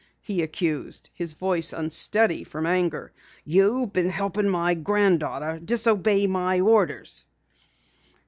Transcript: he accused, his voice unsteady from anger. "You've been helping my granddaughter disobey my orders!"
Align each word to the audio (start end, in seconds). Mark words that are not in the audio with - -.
he 0.23 0.41
accused, 0.41 1.11
his 1.13 1.33
voice 1.33 1.71
unsteady 1.71 2.43
from 2.43 2.65
anger. 2.65 3.11
"You've 3.45 3.93
been 3.93 4.09
helping 4.09 4.49
my 4.49 4.73
granddaughter 4.73 5.59
disobey 5.63 6.25
my 6.25 6.59
orders!" 6.59 7.23